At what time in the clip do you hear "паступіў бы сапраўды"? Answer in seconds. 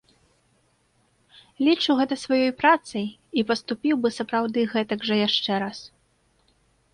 3.51-4.59